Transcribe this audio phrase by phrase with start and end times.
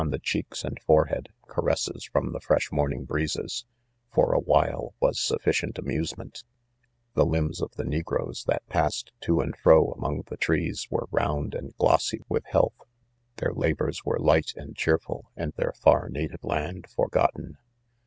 [0.01, 3.65] 1tie: eBeei:s and forehead, caresses from the fresh morn ing breezes,
[4.11, 6.45] for a while was sufficient amuse ment.' J" y '"":.:;"'■■■■•'■''■■•■ 6
[7.21, 11.53] The limbs of the negroes that passed to and fro among the trees were round
[11.53, 12.81] and glossy with health,
[13.35, 17.57] their labors were light:: and r iheer ful, and their far native; land: f6r^0tten.